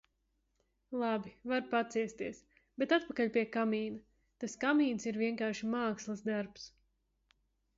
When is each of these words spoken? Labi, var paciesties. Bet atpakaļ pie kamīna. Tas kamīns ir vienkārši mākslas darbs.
Labi, 1.01 1.33
var 1.51 1.67
paciesties. 1.73 2.39
Bet 2.83 2.95
atpakaļ 2.97 3.29
pie 3.35 3.43
kamīna. 3.57 4.01
Tas 4.45 4.57
kamīns 4.65 5.07
ir 5.13 5.21
vienkārši 5.25 5.71
mākslas 5.77 6.25
darbs. 6.31 6.67